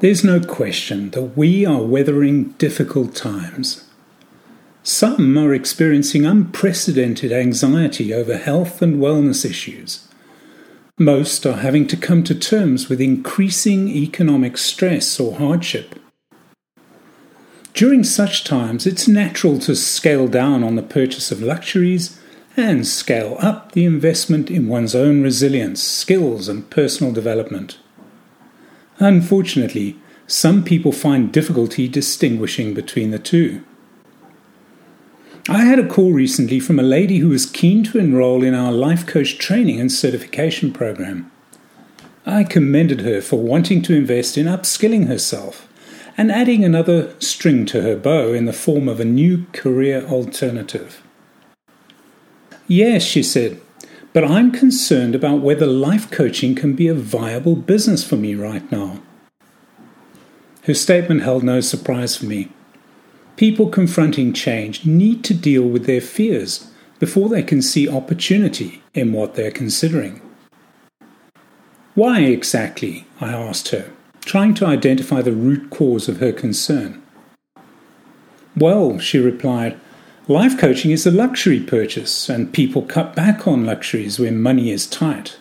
There's 0.00 0.24
no 0.24 0.40
question 0.40 1.10
that 1.10 1.36
we 1.36 1.66
are 1.66 1.82
weathering 1.82 2.52
difficult 2.52 3.14
times. 3.14 3.84
Some 4.82 5.36
are 5.36 5.52
experiencing 5.52 6.24
unprecedented 6.24 7.32
anxiety 7.32 8.14
over 8.14 8.38
health 8.38 8.80
and 8.80 8.96
wellness 8.96 9.44
issues. 9.44 10.08
Most 10.98 11.44
are 11.44 11.58
having 11.58 11.86
to 11.88 11.98
come 11.98 12.24
to 12.24 12.34
terms 12.34 12.88
with 12.88 12.98
increasing 12.98 13.88
economic 13.88 14.56
stress 14.56 15.20
or 15.20 15.36
hardship. 15.36 15.94
During 17.74 18.02
such 18.02 18.42
times, 18.42 18.86
it's 18.86 19.06
natural 19.06 19.58
to 19.58 19.76
scale 19.76 20.28
down 20.28 20.64
on 20.64 20.76
the 20.76 20.82
purchase 20.82 21.30
of 21.30 21.42
luxuries 21.42 22.18
and 22.56 22.86
scale 22.86 23.36
up 23.38 23.72
the 23.72 23.84
investment 23.84 24.50
in 24.50 24.66
one's 24.66 24.94
own 24.94 25.22
resilience, 25.22 25.82
skills, 25.82 26.48
and 26.48 26.70
personal 26.70 27.12
development. 27.12 27.76
Unfortunately, 29.00 29.96
some 30.26 30.62
people 30.62 30.92
find 30.92 31.32
difficulty 31.32 31.88
distinguishing 31.88 32.74
between 32.74 33.10
the 33.10 33.18
two. 33.18 33.64
I 35.48 35.64
had 35.64 35.78
a 35.78 35.88
call 35.88 36.12
recently 36.12 36.60
from 36.60 36.78
a 36.78 36.84
lady 36.84 37.18
who 37.18 37.30
was 37.30 37.46
keen 37.46 37.82
to 37.84 37.98
enroll 37.98 38.44
in 38.44 38.54
our 38.54 38.70
life 38.70 39.06
coach 39.06 39.38
training 39.38 39.80
and 39.80 39.90
certification 39.90 40.70
program. 40.72 41.32
I 42.26 42.44
commended 42.44 43.00
her 43.00 43.22
for 43.22 43.42
wanting 43.42 43.80
to 43.82 43.96
invest 43.96 44.36
in 44.36 44.46
upskilling 44.46 45.06
herself 45.06 45.66
and 46.16 46.30
adding 46.30 46.62
another 46.62 47.18
string 47.20 47.64
to 47.66 47.80
her 47.80 47.96
bow 47.96 48.34
in 48.34 48.44
the 48.44 48.52
form 48.52 48.86
of 48.86 49.00
a 49.00 49.04
new 49.06 49.46
career 49.52 50.04
alternative. 50.04 51.02
Yes, 52.68 53.02
she 53.02 53.22
said, 53.22 53.60
but 54.12 54.24
I'm 54.24 54.50
concerned 54.50 55.14
about 55.14 55.40
whether 55.40 55.66
life 55.66 56.10
coaching 56.10 56.54
can 56.54 56.74
be 56.74 56.88
a 56.88 56.94
viable 56.94 57.56
business 57.56 58.02
for 58.02 58.16
me 58.16 58.34
right 58.34 58.70
now. 58.72 59.00
Her 60.64 60.74
statement 60.74 61.22
held 61.22 61.42
no 61.42 61.60
surprise 61.60 62.16
for 62.16 62.26
me. 62.26 62.50
People 63.36 63.68
confronting 63.68 64.32
change 64.32 64.84
need 64.84 65.24
to 65.24 65.34
deal 65.34 65.62
with 65.62 65.86
their 65.86 66.00
fears 66.00 66.70
before 66.98 67.28
they 67.28 67.42
can 67.42 67.62
see 67.62 67.88
opportunity 67.88 68.82
in 68.92 69.12
what 69.12 69.34
they're 69.34 69.50
considering. 69.50 70.20
Why 71.94 72.20
exactly? 72.20 73.06
I 73.20 73.32
asked 73.32 73.68
her, 73.68 73.90
trying 74.24 74.54
to 74.54 74.66
identify 74.66 75.22
the 75.22 75.32
root 75.32 75.70
cause 75.70 76.08
of 76.08 76.18
her 76.18 76.32
concern. 76.32 77.02
Well, 78.56 78.98
she 78.98 79.18
replied, 79.18 79.80
life 80.30 80.56
coaching 80.56 80.92
is 80.92 81.04
a 81.04 81.10
luxury 81.10 81.58
purchase, 81.58 82.28
and 82.28 82.52
people 82.52 82.82
cut 82.82 83.16
back 83.16 83.48
on 83.48 83.66
luxuries 83.66 84.20
when 84.20 84.40
money 84.40 84.70
is 84.70 84.86
tight. 84.86 85.36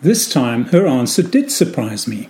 This 0.00 0.28
time, 0.28 0.66
her 0.66 0.86
answer 0.86 1.24
did 1.24 1.50
surprise 1.50 2.06
me. 2.06 2.28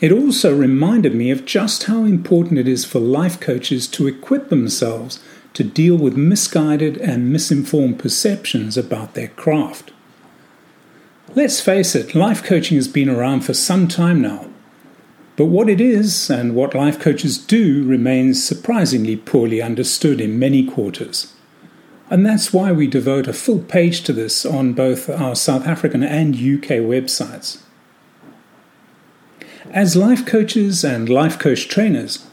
It 0.00 0.12
also 0.12 0.54
reminded 0.54 1.14
me 1.14 1.30
of 1.30 1.46
just 1.46 1.84
how 1.84 2.04
important 2.04 2.58
it 2.58 2.68
is 2.68 2.84
for 2.84 2.98
life 2.98 3.40
coaches 3.40 3.88
to 3.88 4.06
equip 4.06 4.50
themselves 4.50 5.20
to 5.54 5.64
deal 5.64 5.96
with 5.96 6.18
misguided 6.18 6.98
and 6.98 7.32
misinformed 7.32 7.98
perceptions 7.98 8.76
about 8.76 9.14
their 9.14 9.28
craft. 9.28 9.90
Let's 11.34 11.62
face 11.62 11.94
it, 11.94 12.14
life 12.14 12.44
coaching 12.44 12.76
has 12.76 12.88
been 12.88 13.08
around 13.08 13.40
for 13.40 13.54
some 13.54 13.88
time 13.88 14.20
now. 14.20 14.50
But 15.36 15.46
what 15.46 15.68
it 15.68 15.80
is 15.80 16.30
and 16.30 16.54
what 16.54 16.74
life 16.74 17.00
coaches 17.00 17.38
do 17.38 17.84
remains 17.84 18.44
surprisingly 18.44 19.16
poorly 19.16 19.60
understood 19.60 20.20
in 20.20 20.38
many 20.38 20.64
quarters. 20.64 21.32
And 22.08 22.24
that's 22.24 22.52
why 22.52 22.70
we 22.70 22.86
devote 22.86 23.26
a 23.26 23.32
full 23.32 23.58
page 23.58 24.02
to 24.02 24.12
this 24.12 24.46
on 24.46 24.74
both 24.74 25.10
our 25.10 25.34
South 25.34 25.66
African 25.66 26.04
and 26.04 26.34
UK 26.34 26.78
websites. 26.78 27.62
As 29.70 29.96
life 29.96 30.24
coaches 30.24 30.84
and 30.84 31.08
life 31.08 31.38
coach 31.38 31.66
trainers, 31.66 32.24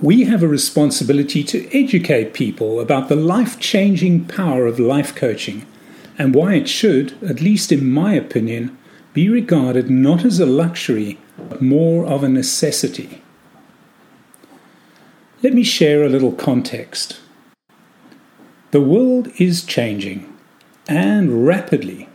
we 0.00 0.24
have 0.24 0.42
a 0.42 0.48
responsibility 0.48 1.42
to 1.44 1.68
educate 1.76 2.32
people 2.32 2.80
about 2.80 3.08
the 3.08 3.16
life 3.16 3.58
changing 3.58 4.24
power 4.24 4.64
of 4.64 4.78
life 4.78 5.14
coaching 5.14 5.66
and 6.16 6.34
why 6.34 6.54
it 6.54 6.68
should, 6.68 7.20
at 7.22 7.40
least 7.40 7.72
in 7.72 7.90
my 7.90 8.14
opinion, 8.14 8.77
be 9.18 9.28
regarded 9.28 9.90
not 9.90 10.24
as 10.24 10.38
a 10.38 10.46
luxury, 10.46 11.18
but 11.48 11.60
more 11.60 12.06
of 12.06 12.22
a 12.22 12.28
necessity. 12.28 13.20
Let 15.42 15.54
me 15.54 15.64
share 15.64 16.04
a 16.04 16.08
little 16.08 16.30
context. 16.30 17.18
The 18.70 18.80
world 18.80 19.26
is 19.36 19.64
changing, 19.64 20.32
and 20.86 21.44
rapidly. 21.44 22.08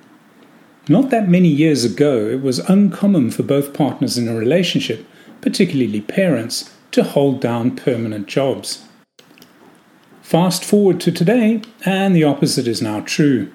Not 0.87 1.09
that 1.09 1.27
many 1.27 1.49
years 1.49 1.83
ago, 1.83 2.29
it 2.29 2.41
was 2.41 2.69
uncommon 2.69 3.31
for 3.31 3.43
both 3.43 3.73
partners 3.73 4.17
in 4.17 4.29
a 4.29 4.33
relationship, 4.33 5.05
particularly 5.41 5.99
parents, 5.99 6.73
to 6.91 7.03
hold 7.03 7.41
down 7.41 7.75
permanent 7.75 8.27
jobs. 8.27 8.87
Fast 10.21 10.63
forward 10.63 11.01
to 11.01 11.11
today, 11.11 11.63
and 11.83 12.15
the 12.15 12.23
opposite 12.23 12.65
is 12.65 12.81
now 12.81 13.01
true. 13.01 13.51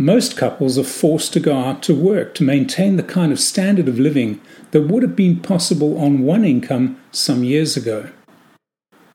Most 0.00 0.34
couples 0.34 0.78
are 0.78 0.82
forced 0.82 1.34
to 1.34 1.40
go 1.40 1.54
out 1.54 1.82
to 1.82 1.94
work 1.94 2.34
to 2.36 2.42
maintain 2.42 2.96
the 2.96 3.02
kind 3.02 3.32
of 3.32 3.38
standard 3.38 3.86
of 3.86 3.98
living 3.98 4.40
that 4.70 4.88
would 4.88 5.02
have 5.02 5.14
been 5.14 5.40
possible 5.40 5.98
on 6.00 6.22
one 6.22 6.42
income 6.42 6.98
some 7.12 7.44
years 7.44 7.76
ago. 7.76 8.08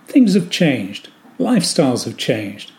Things 0.05 0.35
have 0.35 0.51
changed, 0.51 1.09
lifestyles 1.39 2.05
have 2.05 2.17
changed, 2.17 2.71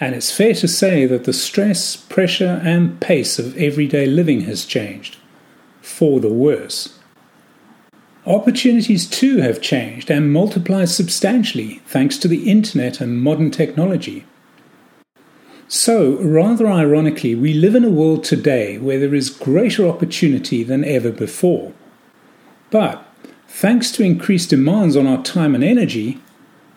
and 0.00 0.12
it's 0.12 0.36
fair 0.36 0.54
to 0.54 0.66
say 0.66 1.06
that 1.06 1.22
the 1.22 1.32
stress, 1.32 1.94
pressure, 1.94 2.60
and 2.64 3.00
pace 3.00 3.38
of 3.38 3.56
everyday 3.56 4.06
living 4.06 4.40
has 4.40 4.64
changed 4.64 5.16
for 5.80 6.18
the 6.18 6.32
worse. 6.32 6.98
Opportunities 8.26 9.08
too 9.08 9.36
have 9.36 9.60
changed 9.60 10.10
and 10.10 10.32
multiplied 10.32 10.88
substantially 10.88 11.80
thanks 11.86 12.18
to 12.18 12.26
the 12.26 12.50
internet 12.50 13.00
and 13.00 13.22
modern 13.22 13.52
technology. 13.52 14.24
So, 15.68 16.22
rather 16.22 16.68
ironically, 16.68 17.34
we 17.34 17.52
live 17.52 17.74
in 17.74 17.84
a 17.84 17.90
world 17.90 18.22
today 18.22 18.78
where 18.78 19.00
there 19.00 19.14
is 19.14 19.30
greater 19.30 19.86
opportunity 19.86 20.62
than 20.62 20.84
ever 20.84 21.10
before. 21.10 21.72
But, 22.70 23.04
thanks 23.48 23.90
to 23.92 24.04
increased 24.04 24.50
demands 24.50 24.96
on 24.96 25.08
our 25.08 25.22
time 25.24 25.56
and 25.56 25.64
energy, 25.64 26.20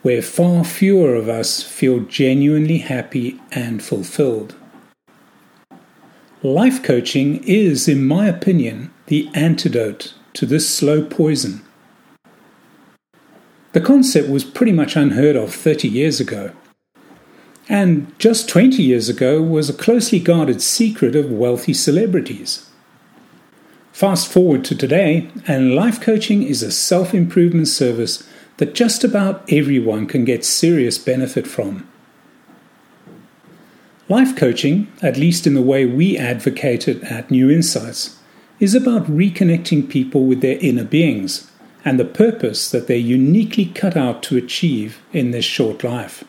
where 0.01 0.23
far 0.23 0.63
fewer 0.63 1.13
of 1.13 1.29
us 1.29 1.61
feel 1.61 1.99
genuinely 1.99 2.79
happy 2.79 3.39
and 3.51 3.83
fulfilled. 3.83 4.55
Life 6.41 6.81
coaching 6.81 7.43
is, 7.43 7.87
in 7.87 8.07
my 8.07 8.25
opinion, 8.27 8.91
the 9.05 9.29
antidote 9.35 10.15
to 10.33 10.47
this 10.47 10.73
slow 10.73 11.03
poison. 11.03 11.61
The 13.73 13.81
concept 13.81 14.29
was 14.29 14.43
pretty 14.43 14.71
much 14.71 14.95
unheard 14.95 15.35
of 15.35 15.53
30 15.53 15.87
years 15.87 16.19
ago, 16.19 16.53
and 17.69 18.11
just 18.17 18.49
20 18.49 18.81
years 18.81 19.09
ago 19.09 19.41
was 19.41 19.69
a 19.69 19.73
closely 19.73 20.19
guarded 20.19 20.59
secret 20.59 21.15
of 21.15 21.31
wealthy 21.31 21.73
celebrities. 21.73 22.67
Fast 23.93 24.31
forward 24.31 24.65
to 24.65 24.75
today, 24.75 25.29
and 25.45 25.75
life 25.75 26.01
coaching 26.01 26.41
is 26.41 26.63
a 26.63 26.71
self 26.71 27.13
improvement 27.13 27.67
service 27.67 28.27
that 28.57 28.73
just 28.73 29.03
about 29.03 29.43
everyone 29.51 30.07
can 30.07 30.25
get 30.25 30.43
serious 30.43 30.97
benefit 30.97 31.45
from. 31.45 31.87
Life 34.09 34.35
coaching, 34.35 34.91
at 35.03 35.17
least 35.17 35.45
in 35.45 35.53
the 35.53 35.61
way 35.61 35.85
we 35.85 36.17
advocate 36.17 36.87
it 36.87 37.03
at 37.03 37.29
New 37.29 37.51
Insights, 37.51 38.17
is 38.59 38.73
about 38.73 39.05
reconnecting 39.05 39.87
people 39.87 40.25
with 40.25 40.41
their 40.41 40.57
inner 40.59 40.83
beings 40.83 41.51
and 41.85 41.99
the 41.99 42.05
purpose 42.05 42.71
that 42.71 42.87
they're 42.87 42.97
uniquely 42.97 43.65
cut 43.65 43.95
out 43.95 44.23
to 44.23 44.37
achieve 44.37 44.99
in 45.13 45.31
this 45.31 45.45
short 45.45 45.83
life. 45.83 46.23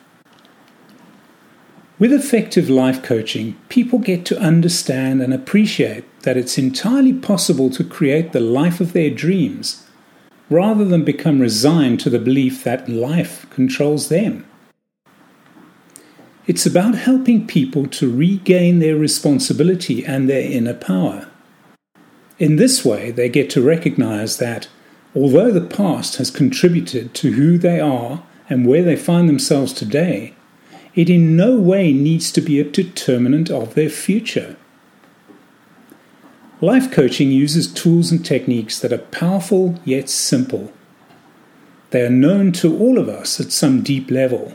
With 2.00 2.14
effective 2.14 2.70
life 2.70 3.02
coaching, 3.02 3.58
people 3.68 3.98
get 3.98 4.24
to 4.24 4.40
understand 4.40 5.20
and 5.20 5.34
appreciate 5.34 6.04
that 6.22 6.38
it's 6.38 6.56
entirely 6.56 7.12
possible 7.12 7.68
to 7.68 7.84
create 7.84 8.32
the 8.32 8.40
life 8.40 8.80
of 8.80 8.94
their 8.94 9.10
dreams 9.10 9.86
rather 10.48 10.86
than 10.86 11.04
become 11.04 11.40
resigned 11.40 12.00
to 12.00 12.08
the 12.08 12.18
belief 12.18 12.64
that 12.64 12.88
life 12.88 13.44
controls 13.50 14.08
them. 14.08 14.46
It's 16.46 16.64
about 16.64 16.94
helping 16.94 17.46
people 17.46 17.86
to 17.88 18.10
regain 18.10 18.78
their 18.78 18.96
responsibility 18.96 20.02
and 20.02 20.26
their 20.26 20.50
inner 20.50 20.72
power. 20.72 21.28
In 22.38 22.56
this 22.56 22.82
way, 22.82 23.10
they 23.10 23.28
get 23.28 23.50
to 23.50 23.62
recognize 23.62 24.38
that 24.38 24.68
although 25.14 25.50
the 25.50 25.60
past 25.60 26.16
has 26.16 26.30
contributed 26.30 27.12
to 27.16 27.32
who 27.32 27.58
they 27.58 27.78
are 27.78 28.22
and 28.48 28.66
where 28.66 28.82
they 28.82 28.96
find 28.96 29.28
themselves 29.28 29.74
today, 29.74 30.34
it 30.94 31.08
in 31.08 31.36
no 31.36 31.56
way 31.56 31.92
needs 31.92 32.32
to 32.32 32.40
be 32.40 32.58
a 32.58 32.64
determinant 32.64 33.50
of 33.50 33.74
their 33.74 33.90
future. 33.90 34.56
Life 36.60 36.90
coaching 36.90 37.30
uses 37.30 37.72
tools 37.72 38.12
and 38.12 38.24
techniques 38.24 38.78
that 38.80 38.92
are 38.92 38.98
powerful 38.98 39.78
yet 39.84 40.10
simple. 40.10 40.72
They 41.90 42.02
are 42.02 42.10
known 42.10 42.52
to 42.52 42.78
all 42.78 42.98
of 42.98 43.08
us 43.08 43.40
at 43.40 43.50
some 43.50 43.82
deep 43.82 44.10
level. 44.10 44.54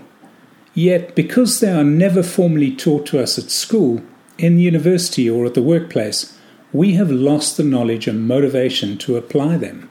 Yet, 0.73 1.15
because 1.15 1.59
they 1.59 1.71
are 1.71 1.83
never 1.83 2.21
formally 2.21 2.75
taught 2.75 3.05
to 3.07 3.19
us 3.19 3.39
at 3.39 3.49
school, 3.49 4.03
in 4.37 4.57
the 4.57 4.63
university, 4.63 5.29
or 5.29 5.45
at 5.45 5.53
the 5.53 5.63
workplace, 5.63 6.37
we 6.73 6.93
have 6.95 7.09
lost 7.09 7.55
the 7.55 7.63
knowledge 7.63 8.07
and 8.07 8.27
motivation 8.27 8.97
to 8.99 9.15
apply 9.15 9.57
them. 9.57 9.89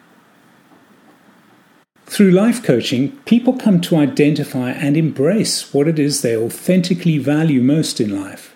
Through 2.14 2.30
life 2.30 2.62
coaching, 2.62 3.10
people 3.24 3.54
come 3.54 3.80
to 3.80 3.96
identify 3.96 4.70
and 4.70 4.96
embrace 4.96 5.74
what 5.74 5.88
it 5.88 5.98
is 5.98 6.22
they 6.22 6.36
authentically 6.36 7.18
value 7.18 7.60
most 7.60 8.00
in 8.00 8.14
life. 8.14 8.54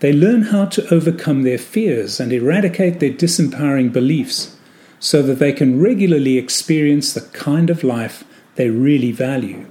They 0.00 0.12
learn 0.12 0.42
how 0.42 0.64
to 0.64 0.92
overcome 0.92 1.44
their 1.44 1.56
fears 1.56 2.18
and 2.18 2.32
eradicate 2.32 2.98
their 2.98 3.12
disempowering 3.12 3.92
beliefs 3.92 4.56
so 4.98 5.22
that 5.22 5.38
they 5.38 5.52
can 5.52 5.80
regularly 5.80 6.36
experience 6.36 7.12
the 7.12 7.20
kind 7.20 7.70
of 7.70 7.84
life 7.84 8.24
they 8.56 8.70
really 8.70 9.12
value. 9.12 9.68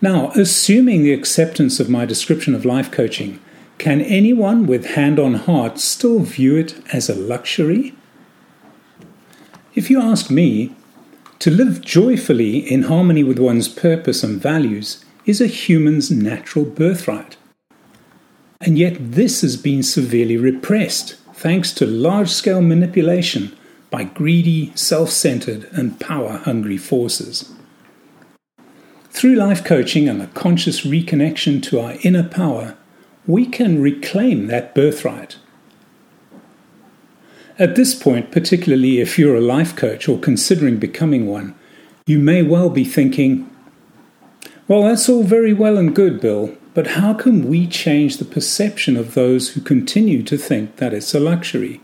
Now, 0.00 0.32
assuming 0.32 1.04
the 1.04 1.12
acceptance 1.12 1.78
of 1.78 1.88
my 1.88 2.04
description 2.04 2.52
of 2.52 2.64
life 2.64 2.90
coaching, 2.90 3.38
can 3.78 4.00
anyone 4.00 4.66
with 4.66 4.96
hand 4.96 5.20
on 5.20 5.34
heart 5.34 5.78
still 5.78 6.18
view 6.18 6.56
it 6.56 6.82
as 6.92 7.08
a 7.08 7.14
luxury? 7.14 7.94
If 9.76 9.88
you 9.88 10.00
ask 10.00 10.32
me, 10.32 10.74
to 11.38 11.50
live 11.50 11.80
joyfully 11.80 12.58
in 12.58 12.84
harmony 12.84 13.22
with 13.22 13.38
one's 13.38 13.68
purpose 13.68 14.22
and 14.22 14.40
values 14.40 15.04
is 15.26 15.40
a 15.40 15.46
human's 15.46 16.10
natural 16.10 16.64
birthright. 16.64 17.36
And 18.60 18.78
yet, 18.78 18.96
this 18.98 19.42
has 19.42 19.56
been 19.56 19.82
severely 19.82 20.36
repressed 20.36 21.16
thanks 21.34 21.72
to 21.74 21.86
large 21.86 22.30
scale 22.30 22.62
manipulation 22.62 23.54
by 23.90 24.04
greedy, 24.04 24.72
self 24.74 25.10
centered, 25.10 25.68
and 25.72 26.00
power 26.00 26.38
hungry 26.38 26.78
forces. 26.78 27.52
Through 29.10 29.36
life 29.36 29.64
coaching 29.64 30.08
and 30.08 30.20
a 30.22 30.26
conscious 30.28 30.82
reconnection 30.82 31.62
to 31.64 31.80
our 31.80 31.94
inner 32.02 32.26
power, 32.26 32.76
we 33.26 33.46
can 33.46 33.80
reclaim 33.80 34.46
that 34.46 34.74
birthright. 34.74 35.36
At 37.58 37.74
this 37.74 37.94
point, 37.94 38.30
particularly 38.30 39.00
if 39.00 39.18
you're 39.18 39.36
a 39.36 39.40
life 39.40 39.74
coach 39.74 40.08
or 40.08 40.18
considering 40.18 40.76
becoming 40.76 41.26
one, 41.26 41.54
you 42.06 42.18
may 42.18 42.42
well 42.42 42.68
be 42.68 42.84
thinking, 42.84 43.50
well, 44.68 44.82
that's 44.82 45.08
all 45.08 45.22
very 45.22 45.54
well 45.54 45.78
and 45.78 45.94
good, 45.94 46.20
Bill, 46.20 46.54
but 46.74 46.88
how 46.88 47.14
can 47.14 47.48
we 47.48 47.66
change 47.66 48.18
the 48.18 48.26
perception 48.26 48.96
of 48.96 49.14
those 49.14 49.50
who 49.50 49.60
continue 49.62 50.22
to 50.24 50.36
think 50.36 50.76
that 50.76 50.92
it's 50.92 51.14
a 51.14 51.20
luxury? 51.20 51.80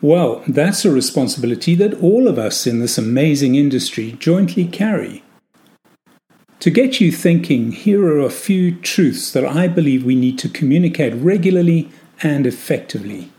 Well, 0.00 0.42
that's 0.48 0.84
a 0.84 0.90
responsibility 0.90 1.74
that 1.74 1.94
all 1.94 2.26
of 2.26 2.38
us 2.38 2.66
in 2.66 2.78
this 2.78 2.96
amazing 2.96 3.54
industry 3.54 4.12
jointly 4.12 4.66
carry. 4.66 5.22
To 6.60 6.70
get 6.70 7.00
you 7.00 7.12
thinking, 7.12 7.72
here 7.72 8.04
are 8.06 8.20
a 8.20 8.30
few 8.30 8.74
truths 8.76 9.32
that 9.32 9.44
I 9.44 9.68
believe 9.68 10.04
we 10.04 10.14
need 10.14 10.38
to 10.38 10.48
communicate 10.48 11.12
regularly 11.14 11.90
and 12.22 12.46
effectively. 12.46 13.31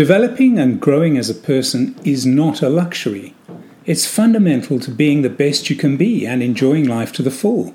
Developing 0.00 0.58
and 0.58 0.80
growing 0.80 1.18
as 1.18 1.28
a 1.28 1.34
person 1.34 1.94
is 2.04 2.24
not 2.24 2.62
a 2.62 2.70
luxury. 2.70 3.34
It's 3.84 4.06
fundamental 4.06 4.80
to 4.80 4.90
being 4.90 5.20
the 5.20 5.28
best 5.28 5.68
you 5.68 5.76
can 5.76 5.98
be 5.98 6.26
and 6.26 6.42
enjoying 6.42 6.88
life 6.88 7.12
to 7.12 7.22
the 7.22 7.30
full. 7.30 7.74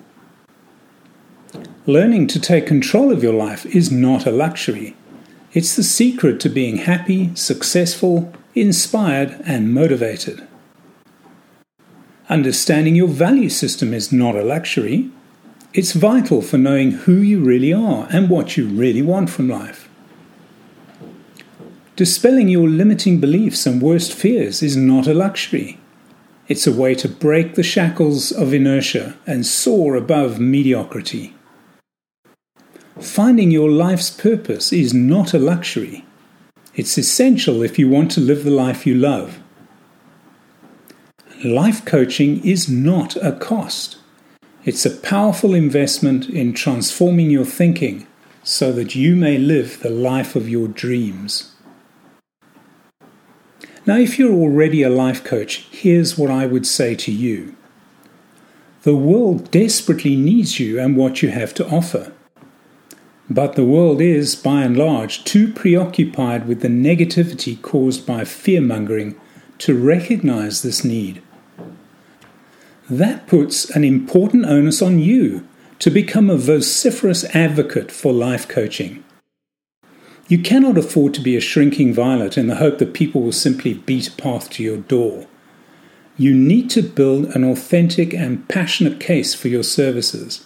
Learning 1.85 2.25
to 2.25 2.39
take 2.39 2.65
control 2.65 3.11
of 3.11 3.21
your 3.21 3.31
life 3.31 3.63
is 3.67 3.91
not 3.91 4.25
a 4.25 4.31
luxury. 4.31 4.95
It's 5.53 5.75
the 5.75 5.83
secret 5.83 6.39
to 6.39 6.49
being 6.49 6.77
happy, 6.77 7.29
successful, 7.35 8.33
inspired, 8.55 9.39
and 9.45 9.71
motivated. 9.71 10.47
Understanding 12.27 12.95
your 12.95 13.07
value 13.07 13.49
system 13.49 13.93
is 13.93 14.11
not 14.11 14.35
a 14.35 14.43
luxury. 14.43 15.11
It's 15.75 15.91
vital 15.91 16.41
for 16.41 16.57
knowing 16.57 16.89
who 17.05 17.17
you 17.17 17.43
really 17.43 17.71
are 17.71 18.07
and 18.09 18.31
what 18.31 18.57
you 18.57 18.65
really 18.65 19.03
want 19.03 19.29
from 19.29 19.47
life. 19.47 19.84
Dispelling 21.95 22.49
your 22.49 22.67
limiting 22.67 23.21
beliefs 23.21 23.65
and 23.65 23.81
worst 23.81 24.11
fears 24.11 24.61
is 24.61 24.75
not 24.75 25.07
a 25.07 25.13
luxury. 25.13 25.79
It's 26.49 26.67
a 26.67 26.73
way 26.73 26.93
to 26.95 27.07
break 27.07 27.55
the 27.55 27.63
shackles 27.63 28.33
of 28.33 28.53
inertia 28.53 29.15
and 29.25 29.45
soar 29.45 29.95
above 29.95 30.37
mediocrity. 30.37 31.33
Finding 32.99 33.49
your 33.49 33.69
life's 33.69 34.09
purpose 34.09 34.73
is 34.73 34.93
not 34.93 35.33
a 35.33 35.39
luxury. 35.39 36.03
It's 36.75 36.97
essential 36.97 37.63
if 37.63 37.79
you 37.79 37.87
want 37.87 38.11
to 38.11 38.19
live 38.19 38.43
the 38.43 38.51
life 38.51 38.85
you 38.85 38.95
love. 38.95 39.39
Life 41.45 41.85
coaching 41.85 42.45
is 42.45 42.67
not 42.67 43.15
a 43.17 43.31
cost. 43.31 43.99
It's 44.65 44.85
a 44.85 44.97
powerful 44.97 45.53
investment 45.53 46.29
in 46.29 46.51
transforming 46.51 47.29
your 47.29 47.45
thinking 47.45 48.05
so 48.43 48.73
that 48.73 48.95
you 48.95 49.15
may 49.15 49.37
live 49.37 49.79
the 49.79 49.89
life 49.89 50.35
of 50.35 50.49
your 50.49 50.67
dreams. 50.67 51.54
Now, 53.87 53.97
if 53.97 54.17
you're 54.17 54.33
already 54.33 54.81
a 54.81 54.89
life 54.89 55.23
coach, 55.23 55.67
here's 55.69 56.17
what 56.17 56.31
I 56.31 56.47
would 56.47 56.65
say 56.65 56.95
to 56.95 57.11
you 57.11 57.55
The 58.81 58.95
world 58.95 59.51
desperately 59.51 60.15
needs 60.15 60.59
you 60.59 60.79
and 60.79 60.97
what 60.97 61.21
you 61.21 61.29
have 61.29 61.53
to 61.55 61.67
offer. 61.67 62.11
But 63.29 63.53
the 63.53 63.65
world 63.65 64.01
is, 64.01 64.35
by 64.35 64.63
and 64.63 64.75
large, 64.75 65.23
too 65.23 65.53
preoccupied 65.53 66.47
with 66.47 66.61
the 66.61 66.67
negativity 66.67 67.59
caused 67.61 68.05
by 68.05 68.23
fear 68.23 68.61
mongering 68.61 69.19
to 69.59 69.77
recognize 69.77 70.61
this 70.61 70.83
need. 70.83 71.21
That 72.89 73.27
puts 73.27 73.69
an 73.75 73.83
important 73.83 74.45
onus 74.45 74.81
on 74.81 74.99
you 74.99 75.47
to 75.79 75.89
become 75.89 76.29
a 76.29 76.37
vociferous 76.37 77.23
advocate 77.35 77.91
for 77.91 78.13
life 78.13 78.47
coaching. 78.47 79.04
You 80.27 80.39
cannot 80.39 80.77
afford 80.77 81.13
to 81.15 81.21
be 81.21 81.35
a 81.35 81.41
shrinking 81.41 81.93
violet 81.93 82.37
in 82.37 82.47
the 82.47 82.55
hope 82.55 82.79
that 82.79 82.93
people 82.93 83.21
will 83.21 83.31
simply 83.31 83.75
beat 83.75 84.07
a 84.07 84.11
path 84.11 84.49
to 84.51 84.63
your 84.63 84.77
door. 84.77 85.27
You 86.17 86.33
need 86.33 86.69
to 86.71 86.81
build 86.81 87.25
an 87.35 87.43
authentic 87.43 88.13
and 88.13 88.47
passionate 88.47 88.99
case 88.99 89.35
for 89.35 89.49
your 89.49 89.63
services. 89.63 90.45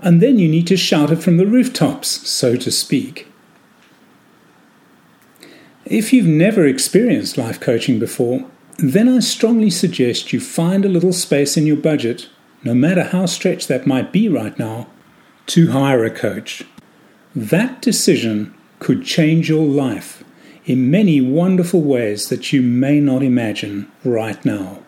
And 0.00 0.20
then 0.20 0.38
you 0.38 0.48
need 0.48 0.66
to 0.68 0.76
shout 0.76 1.12
it 1.12 1.22
from 1.22 1.36
the 1.36 1.46
rooftops, 1.46 2.28
so 2.28 2.56
to 2.56 2.70
speak. 2.70 3.28
If 5.84 6.12
you've 6.12 6.26
never 6.26 6.66
experienced 6.66 7.38
life 7.38 7.60
coaching 7.60 8.00
before, 8.00 8.44
then 8.78 9.08
I 9.08 9.20
strongly 9.20 9.70
suggest 9.70 10.32
you 10.32 10.40
find 10.40 10.84
a 10.84 10.88
little 10.88 11.12
space 11.12 11.56
in 11.56 11.64
your 11.64 11.76
budget, 11.76 12.28
no 12.64 12.74
matter 12.74 13.04
how 13.04 13.26
stretched 13.26 13.68
that 13.68 13.86
might 13.86 14.12
be 14.12 14.28
right 14.28 14.58
now, 14.58 14.88
to 15.46 15.70
hire 15.70 16.04
a 16.04 16.10
coach. 16.10 16.64
That 17.36 17.80
decision 17.80 18.55
could 18.86 19.04
change 19.04 19.48
your 19.48 19.66
life 19.66 20.22
in 20.64 20.88
many 20.88 21.20
wonderful 21.20 21.82
ways 21.82 22.28
that 22.28 22.52
you 22.52 22.62
may 22.62 23.00
not 23.00 23.20
imagine 23.20 23.90
right 24.04 24.44
now. 24.44 24.78